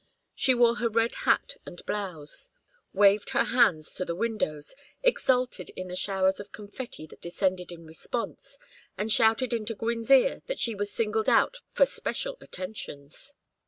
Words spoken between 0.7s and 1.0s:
her